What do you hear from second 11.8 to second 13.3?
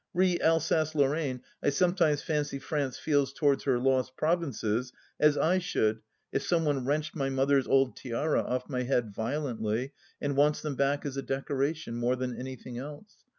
more than anything else.